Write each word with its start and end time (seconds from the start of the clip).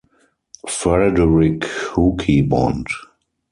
Frederick 0.67 1.61
Hookey 1.93 2.41
Bond. 2.49 2.87